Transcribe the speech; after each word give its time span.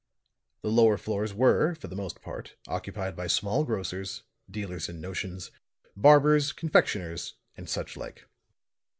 The 0.63 0.71
lower 0.71 0.97
floors 0.97 1.31
were, 1.31 1.75
for 1.75 1.87
the 1.87 1.95
most 1.95 2.23
part, 2.23 2.55
occupied 2.67 3.15
by 3.15 3.27
small 3.27 3.63
grocers, 3.65 4.23
dealers 4.49 4.89
in 4.89 4.99
notions, 4.99 5.51
barbers, 5.95 6.53
confectioners 6.53 7.33
and 7.55 7.69
such 7.69 7.95
like. 7.95 8.27